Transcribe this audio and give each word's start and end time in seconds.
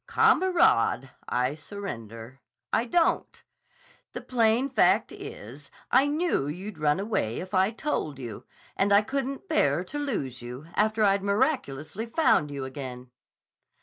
"Kamerad! 0.07 1.11
I 1.29 1.53
surrender! 1.53 2.39
I 2.73 2.85
don't! 2.85 3.43
The 4.13 4.21
plain 4.21 4.67
fact 4.67 5.11
is, 5.11 5.69
I 5.91 6.07
knew 6.07 6.47
you'd 6.47 6.79
run 6.79 6.99
away 6.99 7.37
if 7.39 7.53
I 7.53 7.69
told 7.69 8.17
you, 8.17 8.43
and 8.75 8.91
I 8.91 9.03
couldn't 9.03 9.47
bear 9.47 9.83
to 9.83 9.99
lose 9.99 10.41
you, 10.41 10.65
after 10.73 11.03
I'd 11.03 11.21
miraculously 11.21 12.07
found 12.07 12.49
you 12.49 12.65
again." 12.65 13.11